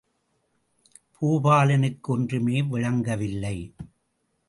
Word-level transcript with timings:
பூபாலனுக்கு 1.15 2.07
ஒன்றுமே 2.07 2.61
விளங்கவில்லை. 2.63 3.57